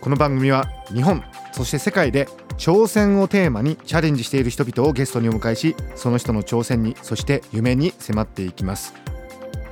[0.00, 2.26] この番組は日本そして世界で
[2.56, 8.94] 挑戦をテーマにチャレンジしている人々をゲストにお迎えしその人の挑戦にそして夢に迫っていきます。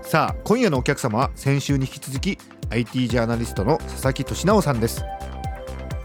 [0.02, 2.38] さあ今夜のお客様は先週に引き続き
[2.70, 5.04] IT ジャーナリストの佐々木俊直さんです。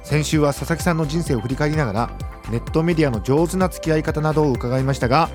[0.03, 2.11] 先週は佐々木さんの人生を振り返りながら
[2.49, 5.29] ネットメディアの上手な付き合い方などを伺いましたが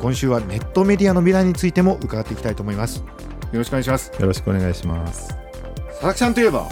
[0.00, 2.98] 今週はネットメディアの未来についても伺っていきたいと思います。
[3.52, 4.12] よろしくお願いします。
[4.18, 5.28] よろしくお願いします。
[5.88, 6.68] 佐々木さんといえば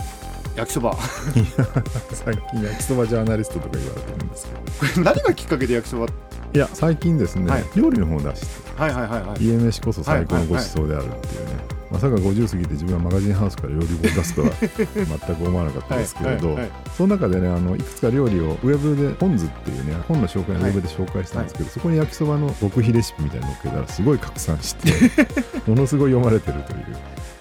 [0.59, 0.91] 焼きそば。
[0.91, 0.99] こ
[2.13, 4.49] 最近焼きそばジャーナリストとか言われてるんです
[4.83, 5.05] けど。
[5.05, 6.07] れ何がきっかけで焼きそば？
[6.53, 7.65] いや、最近ですね、はい。
[7.77, 9.45] 料理の方を出して、はいはいはいはい。
[9.45, 11.79] 家飯こそ最高のご馳走であるっていうね。
[11.91, 16.71] まさか50過ぎて自分はマガジンハウスから料理本を出すとは 全く思わなかったですけれど、はいはいはい。
[16.97, 24.93] その中でねあのいくつか料理をウェブで本図っていうね本の紹介をウェブで紹介したんですけど、そこに焼きそばの極秘レシピみたいなのを載っけたらすごい拡散して
[25.67, 26.97] ものすごい読まれてるという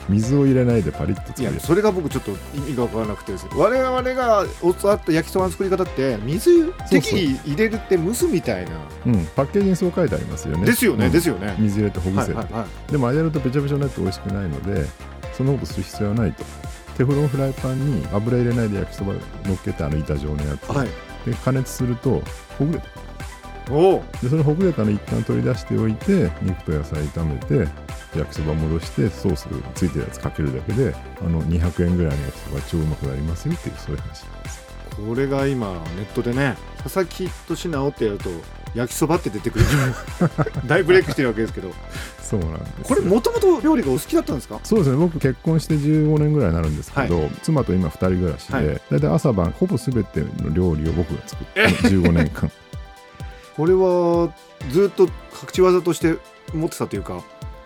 [0.09, 3.45] 水を入れないでパリッといや作るそれが僕ちょっと意味が分からなくてです。
[3.45, 8.71] ね我々が教わった焼きそばの作り方って水適宜入れるって蒸すみたいな。
[9.05, 10.65] うん、パッケージにそう書いてありますよね。
[10.65, 11.11] ですよね、うん。
[11.11, 11.55] ですよね。
[11.59, 12.91] 水入れてほぐせって、はいはいはい。
[12.91, 14.85] でもあれやるとべちゃべちゃになって美味しくないので
[15.33, 16.43] そんなことする必要はないと。
[16.97, 20.87] テフロンフライパンに油入れないで焼きそば乗っけてあの板状のやつ、はい。
[21.25, 22.21] で加熱すると
[22.57, 22.87] ほぐれて
[23.69, 27.69] おおでそのほぐれたの一旦取り出しておいて肉と野菜炒めて
[28.15, 34.67] 焼きそば戻してソースついてるやつかけるだけであの200円ぐらいの焼きそば超うまくなりますよっていうそういう話なんです。
[35.07, 38.29] これが今ネットでね佐々木俊直ってやると
[38.73, 39.65] 焼きそばって出てくる。
[40.65, 41.71] 大ブレイクしてるわけですけど。
[42.21, 44.59] そうなんですこれもともと料理がお好きだったんですか？
[44.63, 44.97] そうですね。
[44.97, 48.81] 僕結婚して15年ぐらいになるんですけど、妻と今2人暮らしで、はい。
[48.91, 52.51] 大体朝晩ほぼ全ての料理を僕が作って 15年間。
[53.55, 54.29] これは
[54.71, 55.09] ずっと隠
[55.53, 56.17] し技として
[56.53, 57.23] 持ってたというか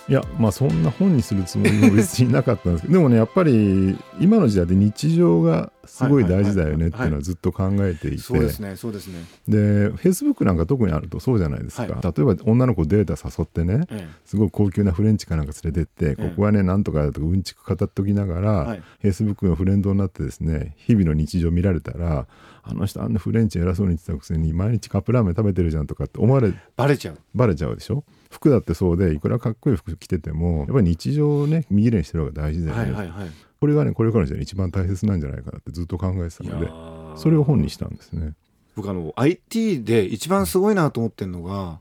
[0.10, 8.18] いやまあそんな本にするつもりも別になかったんですけど でもねやっぱり今の時代で日常がすごい大事だよねっていうのはずっと考えていて。
[8.18, 11.92] そうですねそうですね、で Facebook なんか特にあるとそうじゃないですか、はい。
[12.02, 16.30] 例えば女の子データ誘ってねえすごい高級なフレンチかなんか連れてって、ええ。
[16.30, 18.82] ここはねなんとかだとかうんちく語っておきながら、はい。
[19.04, 22.28] Facebook のフレンドになってですね日々の日常見られたら
[22.64, 27.18] あの人あんなフレンチ偉そうに言ってたくせに毎日カップラーメン食べてるじゃんとかって思われえバレちゃう。
[27.36, 28.04] バレちゃうでしょ？
[28.32, 33.30] 服だってそうでいくらかっこいい服着ててもやっぱり日常をね見綺麗にしてる方が大事だよね、はいはいはい。
[33.60, 37.18] これがねこれからの時代に一番大切なんじゃないかなってずっと考えてたのでー。
[37.18, 38.34] それを本にしたんですね。
[38.76, 41.80] 僕あの IT で一番すごいなと思ってるのが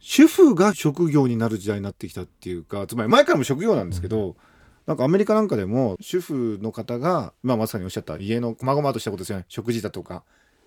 [0.00, 4.36] 主婦が職業になる時代になってきたっていうかつまり前からも職業なんですけど、
[4.86, 9.44] なんかアメリカなんかでも主婦の方が、まあ、まさにおっしゃった家の細々としたことですよね。
[9.48, 10.22] 食事だとか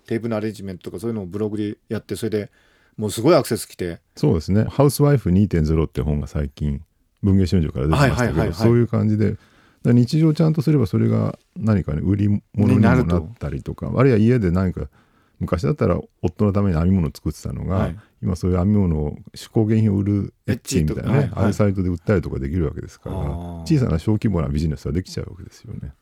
[0.06, 2.50] テーブルのアレンジメントとかそういうのをブログでやってそれで
[2.96, 4.00] もうすごいアクセス来て。
[4.16, 6.82] そうですね「ハウスワイフ2.0」って本が最近
[7.22, 9.36] 文藝春秋から出てましたけどそういう感じで。
[9.82, 14.90] 日常ちゃんとすればそれが何かね売り物にもになったりとかあるいは家で何か
[15.38, 17.98] 昔だったら夫のために編み物を作ってたのが、はい。
[18.22, 25.94] 今そういう編み物を手工芸品を売るエッチみたいなね、ああいうサイトで売ったりとかできるわけですから小さな小規模なビジネスはできちゃうわけですよね。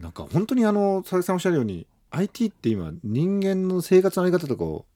[0.00, 4.86] なんか本当にあの佐々木さんおっしゃるように IT って今人間の生活のあり方とかを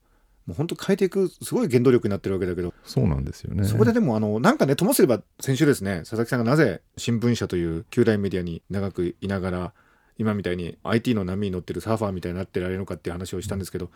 [0.48, 3.64] もう本当変えていくすごい原動力になってるわけだけどそうなんですよね。
[3.64, 9.72] そこででもあのなんかねともすれば先週ですね佐々木さんがなぜ新聞社という旧大メディアに長くいながら
[10.16, 13.90] 今みたいに IT の波に乗ってるサーファーみたいになってられるのかっていう話をしたんですけど、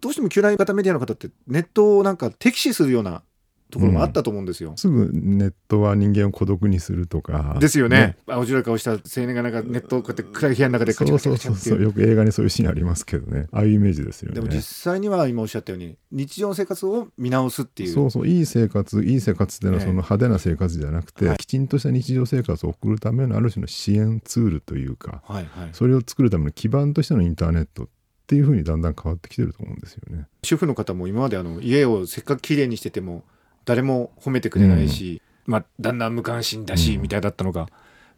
[0.00, 3.22] どうしても旧大型メディアの方ってネットをなんか敵視するような
[3.70, 4.74] ところもあったと思うんですよ。
[4.76, 7.56] すぐネットは人間を孤独にするとか。
[7.60, 8.16] ですよね。
[8.26, 13.46] 青白い顔した青年がなんかネットをこうやって暗い部屋の中でカチカチャカチそうそうそうよく映画にそういうシーンありますけどね。
[13.52, 14.34] ああいうイメージですよね。
[14.34, 17.92] でも実際には今おっしゃったように日常の生活を見直すっていう。
[17.92, 18.26] そうそう。
[18.26, 21.36] いい生活いい生活っていうのはええその派手な生活じゃなくて、はい。
[21.38, 27.86] きちんとした日常生活を送るためのある種の支援ツールというかはいはい、それを作るための基盤としてのインターネットっ
[28.26, 30.26] ていうふうにだんだん変わってきてると思うんですよね。
[30.44, 33.24] 主婦の方も今まであの家をせっかく綺麗にしてても
[33.70, 37.02] 誰も褒めてくれないし、まあ旦那無関心だし、うん。
[37.02, 37.68] みたいだったのが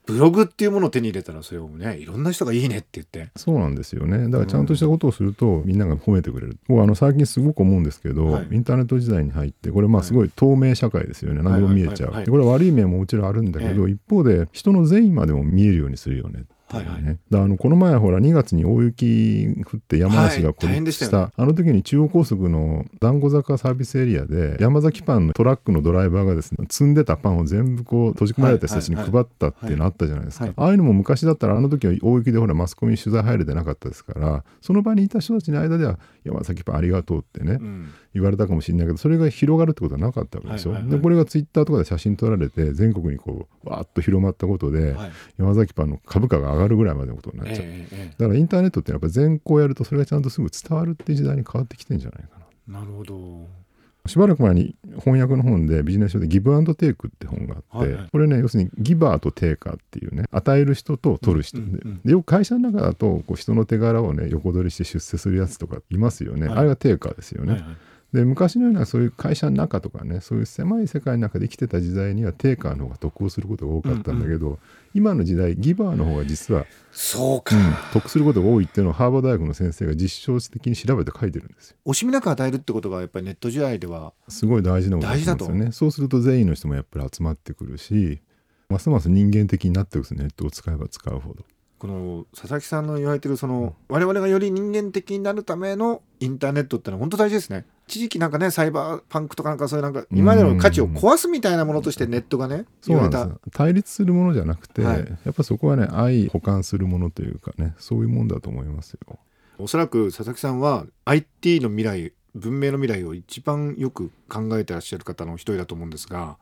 [0.06, 3.28] ブログっていうものを手に入れたらそれをねいろんな人がいいねって言って。
[3.36, 4.30] そうなんですよね。
[4.30, 6.56] だからちゃんとしたことをするとみんなが褒めてくれる。
[6.68, 8.48] 僕あの最近すごく思うんですけど、はい。
[8.50, 12.24] インターネット時代に入ってこれまあすごい透明社会ですよね、何でも見えちゃう、はいはいはいはい。
[12.24, 16.44] でこれは悪い面ももちろんあるんだけど、一方で人の善意までも見えるようにするよね
[16.78, 21.32] いうね、はいはいであのこの前ほら2月に大雪降って山梨が孤立した,、したよね。
[21.36, 30.54] あの時に中央高速の団子坂サービスエリアで山崎パンのトラックのドライバーがですね積んでたパンを全部こう閉じ込められた人たちにはいはい配ったっていうのあったじゃないですか、はい。
[30.56, 45.12] ああいうのも昔だったらあの時は大雪でほらマスコミ取材入れてなかったですからその場にいた人たちの間では山崎パンありがとうってね、うん言われたかもしれないけどそれが広がるってことはなかったわけでしょ、でこれがツイッターとかで写真撮られて全国にこうわーっと広まったことで、はい。
[45.38, 52.46] 山崎パンの株価が上がるぐらいまでのことになっちゃう、えええだからインターネットってやっぱ全校やるとそれがちゃんとすぐ伝わるって時代に変わってきてんじゃないかな。
[52.68, 53.62] えなるほど。
[54.06, 58.08] しばらく前に翻訳の本でビジネス書でギブアンドテイクって本があって、はいはい。
[58.10, 66.58] これね要するにギバーとテイカーっていうね与える人と取る人で,、でよく会社の中だとこう人の手柄をね横取りして出世するやつとかいますよね、はい。
[66.58, 67.76] あれがテイカーですよね、はいはい
[68.12, 74.58] で昔のようなそういう会社の中とかねそういう狭い世界の中で生きてた時代にはテイカーの方が得をすることが多かったんだけど、
[74.94, 77.62] 今の時代ギバーの方が実は、そうか、うん
[77.92, 81.76] 得することが多いっていうのをハーバード大学の先生が実証的に調べて書いてるんですよ。
[81.86, 85.72] 惜しみなく与えるってことがやっぱりネット時代ではすごい大事なことなんですよね。
[85.72, 88.20] そうすると善意の人もやっぱり集まってくるし
[88.68, 91.44] ますます人間的になってくるんですネットを使えば使うほど。
[91.82, 97.64] この佐々木さんの言われてるその我々がより人間的になるためのインターネットってのは本当大事ですね。
[97.88, 103.18] 一時期なんかねサイバーパンクとかなんかそういうなんか今までの価値を壊すみたいなものとしてネットがねそう言われた。
[103.18, 104.98] なんです対立するものじゃなくて、はい。
[105.24, 109.18] やっぱそこはね愛補完するものというかねそういうもんだと思いますよ。
[109.58, 116.38] おそらく佐々木さんは IT の未来文明の未来を一番よく考えてらっしゃる方の一人だと思うんですが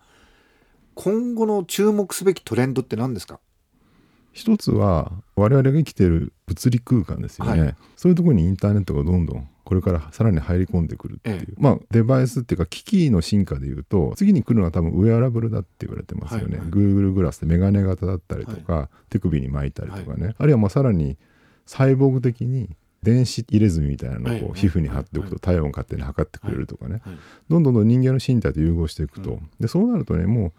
[0.95, 3.41] 今後の注目すべきトレンドって何ですか？
[4.33, 7.75] 一つは我々が生きてる物理空間ですよね、はい。
[7.97, 11.55] そういうところにインターネットがどんどんこれからさらに入り込んでくるっていう、ええ。
[11.59, 16.71] まあデバイスっていうか機器の進化でいうと次に来るのは多分ウェアラブルだって言われてますよね、はいはい。
[16.71, 21.19] Google グラスでメガネ型だったりとか、手首に巻いたりとかね、あるいはまあさらに
[21.67, 22.71] サイボーグ的に
[23.03, 24.53] 電子入れ墨みたいなのをこうはいはい。
[24.61, 27.17] 皮膚に貼っておくと体温を勝手に測ってくれるとかね、はい
[27.49, 29.51] どんどんどん人間の身体と融合していくと、うん。
[29.59, 30.53] でそうなるとねもう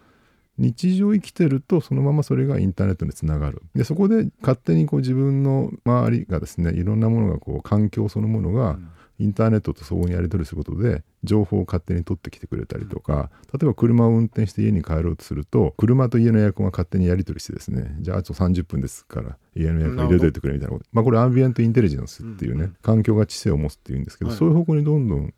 [0.58, 3.62] 日常生きてるとそのままそれがインターネットにつながる。
[3.74, 8.78] でそこで勝手にこう自分の周りがですねいろんなものがこう環境そのものが
[9.22, 20.88] インターネットと相互にやり取りすることで情報を勝手に取ってきてくれたりとか例えば車を運転して家に帰ろうとすると車と家のエアコンが勝手にやり取りしてですねじゃああと30分ですから家のエアコン入れといてくれみたいなこと。
[20.92, 24.38] まあこれアンビエントインテリジェンスっていうね、うん環境が知性を持つっていうんですけど、はい。
[24.38, 25.34] そういう方向にどんどん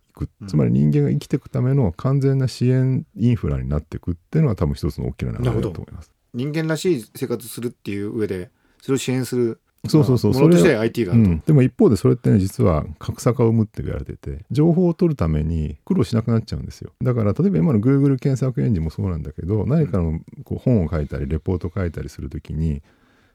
[0.46, 6.10] つまり人間が生きていくための完全な支援インフラになっていくっていうのは多分一つの大きな流れだと思います。
[6.32, 8.50] 人間らしい生活するっていう上で
[8.80, 10.32] それを支援するそうそうそう。
[10.32, 16.92] まあものとしてそれ IT があると、うん、でも一方でそれってね実は格差化を生むって言われてて情報を取るために苦労しなくなっちゃうんですよ。
[17.02, 22.82] だから例えば今の Google 検索エンジンもそうなんだけど何かのこう本を書いたりレポートを書いたりするときに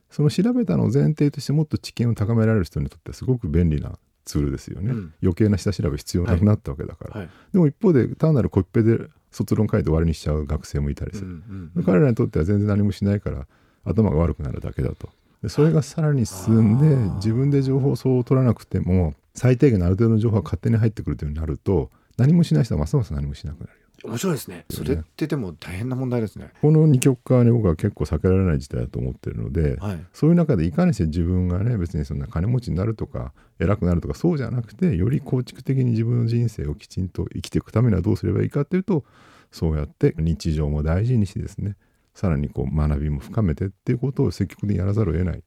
[0.10, 5.14] その調べたのを前提としてもっと知見を高められる人にとってはすごく便利なツールですよね、うん。
[5.22, 7.30] 余計な下調べ必要なくなったわけだから、はい。
[7.52, 11.84] でも一方で単なるコピペで卒論書いて終わりにしちゃう学生もいたりする、うんうんうん。
[11.84, 13.48] 彼らにとっては全然何もしないから
[13.86, 15.10] 頭が悪くなるだけだと
[15.42, 23.80] でそれがさらに進んで自分で情報をそう取らなくても最低限のある程度の情報が勝手に入ってくるというようになると何もしない人はますます何もしなくなるよ。
[24.04, 24.66] 面白いですね。
[24.70, 26.52] それってでも大変な問題ですね。
[26.62, 30.06] この二極化はね僕は結構避けられない事態だと思ってるので、はい。
[30.14, 39.04] そういう中でいかにして自分がね別にそんな金持ちになるとか偉くなるとかそうじゃなくてより構築的に自分の人生をきちんと生きていくためにはどうすればいいかっていうと
[39.52, 41.76] そうやって日常も大事にしてですね
[42.20, 45.44] さらにこう学びも深めてっていうことを積極的にやらざるを得ない。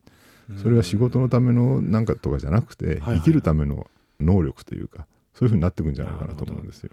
[0.62, 3.86] それは仕事のためのなんかとかじゃなくてはい生きるための
[4.20, 6.90] 能力というかそういうふうになっていくんじゃないかなと思うんですよ。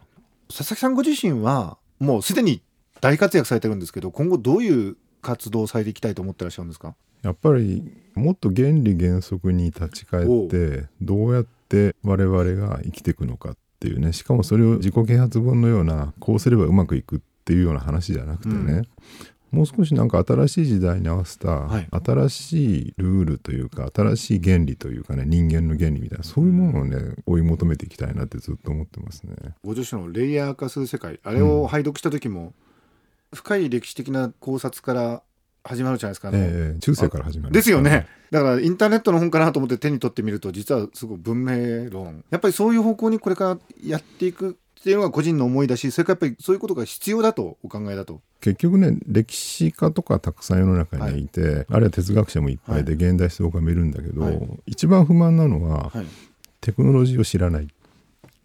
[0.50, 2.62] 佐々木さんご自身はもうすでに
[3.00, 6.96] 大活躍されてるんですけど今後どういう活動をされていきたいと思ってらっしゃるんですか？
[7.22, 18.84] やっぱりもっと原理原則に立ち返ってどうやって我々が生きていくのかっていうねしかもそれを自己啓発本のようなこうすればうまくいくっていうような話じゃなくてね、
[19.52, 21.88] もう少しなんか新しい時代に合わせたはい。
[21.92, 29.34] 新しいルールというか新しい原理というかね人間の原理みたいなそういうものをね追い求めていきたいなってずっと思ってますね。
[29.64, 32.54] ご自身のレイヤー化する世界あれを拝読した時も、
[33.34, 35.22] 深い歴史的な考察から
[35.64, 36.38] 始まるじゃないですか、あの。
[36.40, 38.08] ええ中世から始まるですよね。
[38.32, 42.24] だからインターネットの本かなと思って手に取ってみると実はすごい文明論。
[42.30, 48.22] やっぱりそういう方向にこれからやっていくっていうのが個人の思いだしそれからやっぱりそういうことが必要だとお考えだと。
[48.40, 54.40] 結局ね歴史家とかたくさん世の中にいて、あるいは哲学者もいっぱいで、現代思想家もいるんだけど、はい。
[54.66, 56.06] 一番不満なのは、はい、
[56.62, 57.68] テクノロジーを知らない。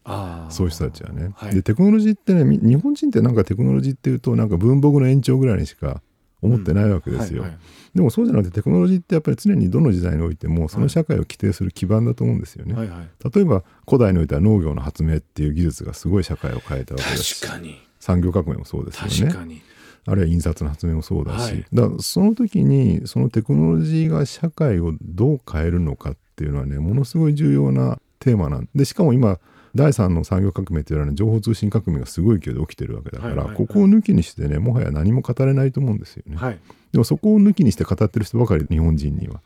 [0.02, 0.50] あー。
[0.50, 1.30] そういう人たちはね。
[1.36, 1.54] はい。
[1.54, 6.02] でテクノロジーってねみ日本人ってなんかテクノロジーっていうとなんか文房具の延長ぐらいにしか
[6.44, 7.42] 思ってないわけですよ。
[7.42, 7.58] はいはい。
[7.94, 12.74] でもそうじゃなくてテクノロジーってやっぱり常にどの時代においてもその社会を規定する基盤だと思うんですよね。
[12.74, 13.30] はいはい。
[13.34, 17.80] 例えば古代においては農業の発明っていう技術がすごい社会を変えたわけです確かに。
[18.00, 19.32] 産業革命もそうですよね。
[19.32, 19.62] 確かに。
[20.06, 21.64] あるいは印刷の発明もそうだし、はい。
[21.72, 29.38] だからその時にそのテクノロジーが社会をどう変えるのかっていうのはねものすごい重要なテーマなんでしかも今
[29.74, 36.36] 第三の産業革命って言われる情報通信革命がすごい勢いで起きてるわけだから、ここを抜きにしてねもはや何も語れないと思うんですよね。
[36.36, 36.58] はい
[36.92, 39.40] でもそこを抜きにして語ってる人ばかり日本人には。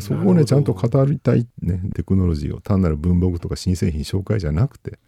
[0.00, 4.98] そこをねちゃんと語りたいねテクノロジーを単なる文房具とか新製品紹介じゃなくて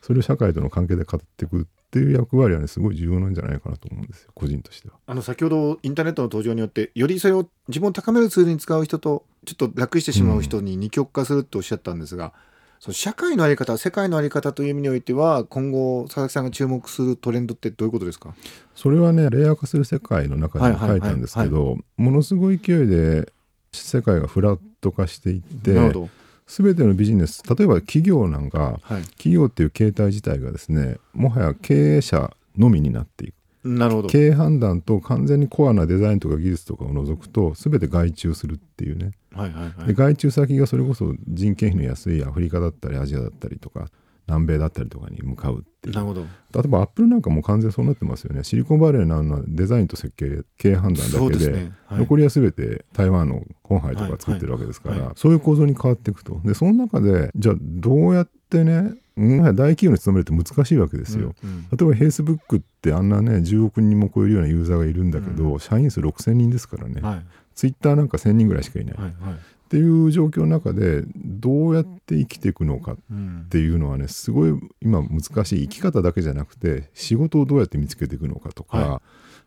[0.00, 4.94] それを社会との関係で語っていくっていう役割はねすごい重要なんじゃないかなと思うんですよ個人としては。
[5.04, 12.32] あの先ほどインターネットの登場によってよりそれを自分を高めるツールに使う人とちょっと楽してしまう人に二極化するっておっしゃったんですが、
[12.80, 18.34] その社会のあり方世界のあり方という意味においては今後佐々木さんが注目するトレンドってどういうことですか？
[18.74, 23.30] それはねレイヤー化する世界の中でも書いたんですけどものすごい勢いで
[23.70, 26.08] 世界がフラット化していってなるほど、
[26.46, 34.08] 全てのビジネス例えば企業なんかはい、企業っていう形態自体がですねもはや経営者のみになっていくなるほど。
[34.08, 39.12] 経営判断と完全にコアなデザインとか技術とかを除くと全て外注するっていうね。
[39.32, 39.86] はいはいはい。
[39.88, 43.88] で外注先がそれこそ人件費の安いアフリカだったりアジアだったりとか
[44.26, 45.94] 南米だったりとかに向かうっていう。
[45.94, 46.22] なるほど。
[46.22, 46.26] 例
[46.64, 48.44] えばアップルなんかもう完全にそうなってますよね。
[48.44, 55.14] シリコンバレーのあのデザインと設計経営判断だけでね、はい、残りは全て台湾の本杯とか作ってるわけですから、はいはい。
[55.16, 56.40] そういう構造に変わっていくと。
[56.44, 61.62] でその中でじゃあどうやってね大企業に勤めるって難しいわけですよ、うんうん。
[61.62, 67.26] 例えばフェイスブックってあんなね10億人も超えるようなユーザーがいるんだけど、社員数6000人ですからね、はい。
[67.54, 69.34] ツイッターなんか1000人ぐらいしかいない、はいはい。
[69.34, 69.36] っ
[69.70, 73.46] ていう状況の中でどうやって生きていくのかっうん。
[73.50, 79.02] ていうのはねすごい今難しい生き方だけじゃなくて仕事をどうやって見つけていくのかとか、は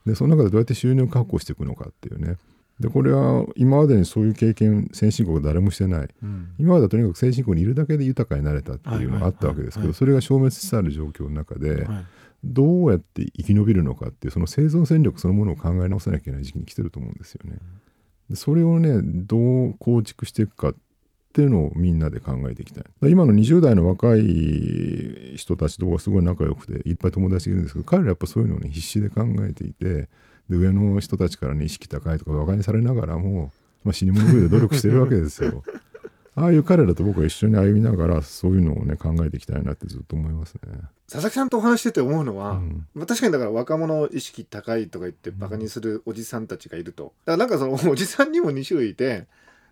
[0.06, 2.38] でその中でどうやって収入を確保していくのかっていうね
[2.80, 12.06] でこれは今までにそういう経験先進国誰もしてないうん今まではとにかく先進国にいるだけで豊かになれたっていうのがあったわけですけどそれが消滅しつつある状況の中ではい
[12.44, 17.58] どうやって生き延びるのかっていうその生存戦力そのものを考え直さなきゃいけない時期に来てると思うんですよね。
[18.30, 19.38] でそれをねど
[19.68, 20.76] う構築していくかっ
[21.32, 22.84] ていうのをみんなで考えていきたい。
[23.02, 30.10] だ今の20代の若い人たちとはすごい仲良くていっぱい友達がいるんですけど彼らやっぱそういうのをね必死で考えていて
[30.50, 33.52] で上の人たちからね意識高いとか馬鹿にされながらも、
[33.84, 35.64] まあ、死に物狂いで努力してるわけですよ。
[36.36, 40.62] ああいう彼らと僕は一緒に歩みながらそういうのをね考えていきたいなってずっと思いますね。
[41.08, 49.28] 佐々木さんとお話してて思うのは、うんまあ、確かにだから若者意識高いとか言ってバカにするおじさんたちがいるとだからなんかそのおじさんにも2種類いて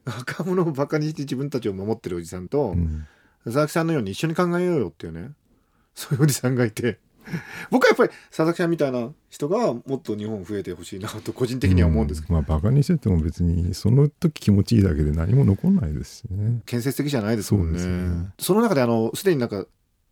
[0.06, 3.06] 若者をバカにして自分たちを守ってるおじさんと、うん
[3.44, 5.32] 佐々木さんのように一緒に考えようよっていうね
[5.96, 7.00] そういうおじさんがいて
[7.72, 16.62] 僕はやっぱり佐々木さんみたいな人がもっと日本増えてほしいなと個人的には思うんですけど、まあバカにしてても別にその時気持ちいいだけで何も残んないですしね。
[16.66, 17.80] 建設的じゃないですもんね。
[17.86, 18.34] ね。
[18.40, 19.66] その中であのすでになんか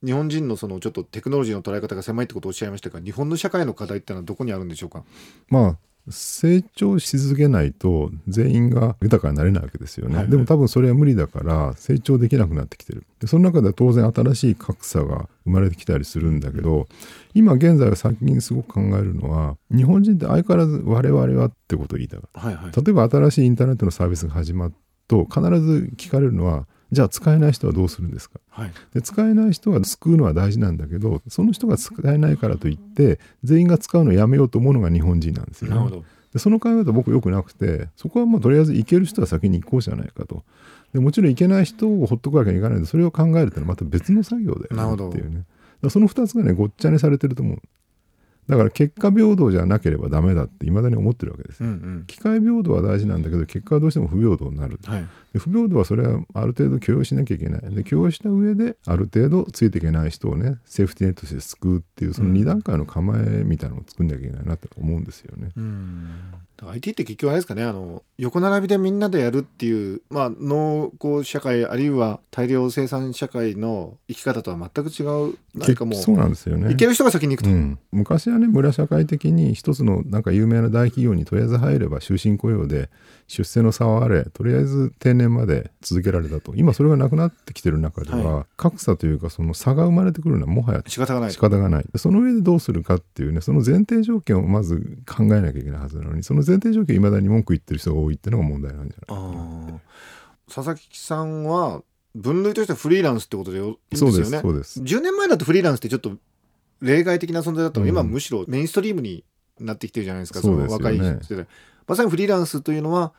[0.04, 5.04] 日本人のそのちょっとテクノロジーの捉え方が狭いってことをおっしゃいましたが日本の社会の課題ってのはどこにあるんでしょうか？
[5.50, 5.78] まあ
[6.10, 10.24] 成長し続けないと全員が豊かになれないわけですよね、はい。
[10.24, 13.06] はいでも多分それは無理だから成長できなくなってきてる。
[13.20, 16.88] でその中では当然新しい格差が生まれてきたりするんだけど
[17.34, 22.72] 今現在は先にすごく考えるのは日本人って相変わらず我々はってことを言いたがるはいはい。
[22.72, 24.74] 例えば新しいインターネットのサービスが始まる
[25.08, 28.40] と必ず聞かれるのはじゃあ使えない人はどうするんですか？
[28.50, 28.72] はい。
[28.94, 36.06] で使えない人は救うのは大事なんだけどその人が使えないからといって全員が使うのをやめようと思うのが日本人なんですよ、ね、なるほど。
[36.34, 40.44] でその考え方僕良くなくてそこはまあとりあえず行ける人は先に行こうじゃないかと。
[40.94, 45.16] でもちろん行けない人をほっとくわけにいかないのでそれを考えるってのはまた別の作業だなるほどよね。
[45.18, 45.44] っていうね
[45.90, 47.62] その2つがねごっちゃにされてると思う。
[48.48, 52.04] だから結果平等じゃなければダメだって未だに思ってるわけですうんよ、うん。
[52.08, 55.08] 機会平等は大事なんだけど結果はどうしても不平等になるはい。
[55.29, 57.76] で不平等はそれはある程度許容しなきゃいけない。
[57.76, 65.52] で許容した上である程度ついていけない人をねセーフティーネットとして救うっていうその2段階の構えみたいなのを作んなきゃいけないなって思うんですよね。
[65.56, 66.10] うん。
[66.68, 76.72] IT って結局あれですかねあの横並びでみんなでやるっていう、まあ、農耕社会あるいは大量生産社会の生き方とは全く違うなんかもうそうなんですよね。
[76.74, 82.90] いける人が先に行くと、うん、昔はね村社会的に一つのなんか有名な大企業にとりあえず入れば終身雇用で
[83.30, 86.56] 出世の差はあれとりあえず定年まで続けられたと。
[86.56, 91.32] 今それがなくなってきてる中では、は格差というかその差が生まれてくるのはもはや仕方がない。
[91.32, 91.86] 仕方がない。
[91.96, 99.80] その上でどうするかっていうねその前提条件をまず考えなきゃいけないはずなのにその前提条件いまだに文句言ってる人が多いっていうのが問題なんじゃないか
[100.48, 101.84] 佐々木さんは
[102.16, 104.82] 分類としてはフリーランスってことでよいいんですそうでよねすそうです。
[104.82, 106.14] 10年前だとフリーランスってちょっと
[106.82, 107.96] 例外的な存在だったのが、うん。
[107.96, 109.24] 今むしろメインストリームに
[109.60, 111.48] なってきてるじゃないですかその若い人で
[111.90, 113.12] まさにフリーランスというのは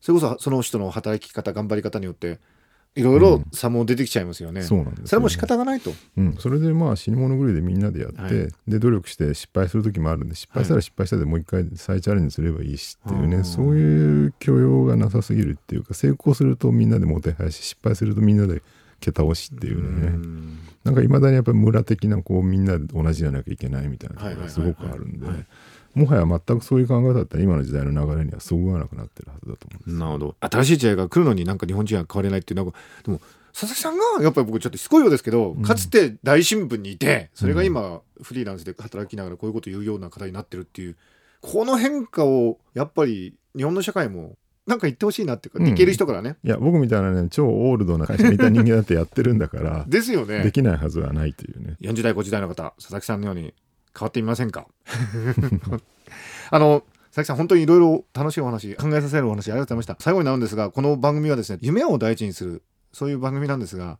[0.00, 2.38] それこそその人の働き方頑張り方によって
[2.96, 5.08] いろいろ差も出てきちゃいますよね、そうなんですよね。
[5.08, 5.92] それはもう仕方がないと。
[6.16, 8.32] うん、それでまあ死に物狂いでみんなでやって、はい。
[8.66, 13.44] で努力して失敗する時もあるんで失敗したら失敗したでもう一回再チャレンジすればいいしっていうね、うん。
[13.44, 18.62] そういう許容がなさすぎるっていうか成功するとみんなでもてはやし失敗するとみんなで
[19.00, 20.58] 蹴倒しっていうね、うん。
[20.84, 24.90] なんかいまだにやっぱり村的なこうみんなで同じじゃなきゃいけないみたいなところがすはいはいはいはい。
[24.90, 25.26] ごくあるんで。
[25.26, 25.46] はい
[25.96, 29.98] もはや全くそういう考えだったら今の時代の流れにはそぐわなくなってるはずだと思うんです。
[29.98, 30.36] なるほど。
[30.40, 33.20] 新しい時代が来るのになんか日本人は変われないっていうなんかでも
[33.52, 35.62] 佐々木さんがやっぱり僕ちょっとしつこいようですけど、うん。
[35.62, 40.96] かつて大新聞にいてそれが今フリーランスで働きながらこういうことを言うような方になってるっていう
[41.40, 44.36] この変化をやっぱり日本の社会も
[44.66, 45.68] なんか言ってほしいなっていうか、うん。
[45.68, 46.36] いける人からね。
[46.44, 50.42] いや僕みたいなね超オールドな会社みたいな人間だってやってるんだから ですよね。
[50.42, 51.76] できないはずはないというね。
[51.80, 53.54] 40代50代の方佐々木さんのように
[53.98, 54.66] 変わってみませんか？
[56.50, 56.82] あの
[57.14, 59.96] 佐々木さん本当にいろいろ楽しいお話考えさせるお話ありがとうございました。
[59.98, 62.62] 最後になるんですがこの番組はですね夢を大事にする
[62.92, 63.98] そういう番組なんですが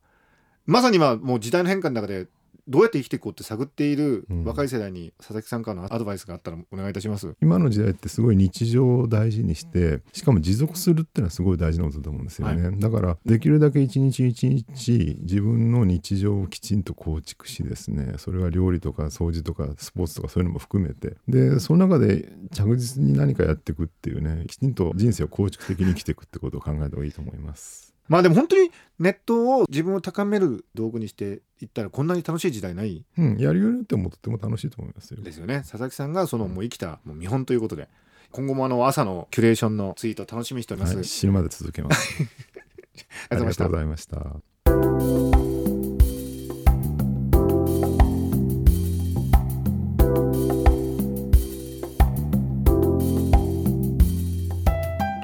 [0.67, 2.27] まさに今もう時代の変化の中で
[2.69, 4.45] どうやって生きていこうって探っているうん。
[4.45, 7.35] 若い世代に佐々木さんからのアドバイスがあったらお願いいたします。
[7.41, 21.17] 今の時代ってすごい日常を大事にしてしかも持続するっていうのはすごい大事なことだと思うんですよね、だからできるだけ一日一日自分の日常をきちんと構築しですねそれが料理とか掃除とかスポーツとかそういうのも含めて。
[21.29, 33.05] でその中で着実に何かやっていくっていうねきちんと人生を構築的に生きていくってことを考えた方がいいと思いますまあでも本当にネットを自分を高める道具にしていったらこんなに楽しい時代ない。
[33.19, 35.23] うんやるようによってもとっても楽しいと思いますよ。
[35.23, 35.59] ですよね。
[35.59, 37.89] 佐々木さんがそのもう生きたもう見本ということで
[38.31, 42.23] 今後もあの朝のキュレーションのツイート楽しみにしております、はい、死ぬまで続けます。
[43.31, 44.17] ありがとうございました。
[44.17, 45.47] ありがとうございました。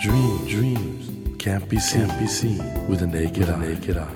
[0.03, 0.92] Dream, dreams
[1.43, 2.59] can't be seen, can't be seen
[2.89, 3.59] with a naked, eye.
[3.59, 4.07] naked eye.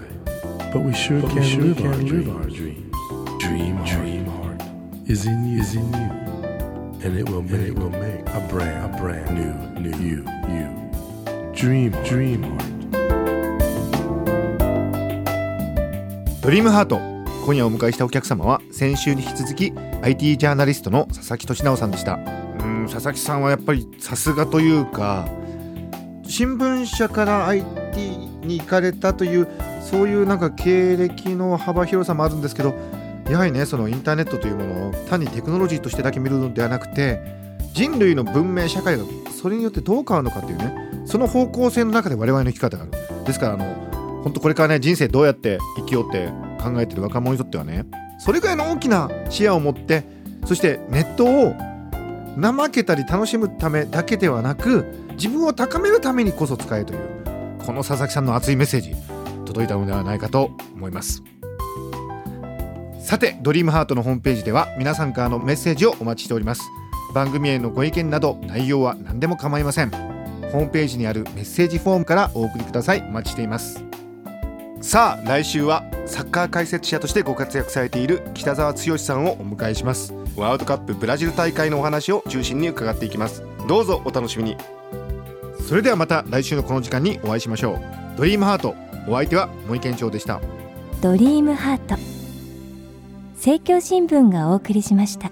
[0.72, 2.28] But we sure But can, we live, sure can our live dreams.
[2.28, 2.92] our dreams.
[3.40, 4.62] Dream, dream heart
[5.06, 6.10] is in you, is in you,
[7.04, 10.24] and it will make, it will make a brand, a brand new, new you,
[10.54, 10.68] you.
[11.54, 12.72] Dream, dream heart.
[16.42, 17.00] ドリームハート
[17.44, 19.72] 今夜お迎えしたお客様は先週に引き続き
[20.02, 22.18] IT ジャーナリストの佐々木俊直さんでしたう
[22.64, 25.28] ん佐々木さんはやっぱりさすがというか
[26.36, 27.98] 新聞社から IT
[28.46, 29.48] に行かれたという
[29.80, 32.74] そういうなんか経歴の幅広さもあるんですけど
[33.30, 37.22] やはりねそのインターネットというものを単にテクノロジーとしてだけ見るのではなくて
[37.72, 42.92] 人類の文明社会がそれによってどう変わるのかっていうねその方向性の中で我々の生き方がある。
[43.24, 43.64] ですからあの
[44.22, 46.28] 本当これからね人生どうやって生きようって
[46.62, 47.86] 考えてる若者にとってはね
[48.18, 50.04] それぐらいの大きな視野を持って
[50.44, 51.75] そしてネットを
[52.36, 57.00] 怠けたり楽しむためだけではなく自分を高めるためにこそ使えという
[57.64, 58.94] この佐々木さんの熱いメッセージ
[59.44, 61.22] 届いたのではないかと思います。
[63.00, 66.62] さてドリームハートのホームページでは皆さんからのメッセージをお待ちしております。
[67.14, 69.90] 番組へのご意見など内容は何でも構いません。
[69.90, 73.02] ホームページにあるメッセージフォームからお送りください。
[73.08, 73.85] お待ちしています。
[74.80, 80.12] さあ来週はサッカー解説者としてご活躍されている北澤剛さんをお迎えします。
[80.36, 83.42] ワールドカップブラジル大会のお話を中心に伺っていきます。
[83.66, 84.56] どうぞお楽しみに。
[85.66, 87.80] それではまた来週のこの時間にお会いしましょう。
[88.16, 88.74] ドリームハート
[89.08, 90.40] お相手は森健長でした。
[91.00, 91.96] ドリームハート。
[93.34, 95.30] 政教新聞がお送りしました。